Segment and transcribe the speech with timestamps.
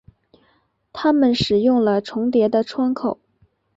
[0.91, 3.19] 他们使用了重叠的窗口。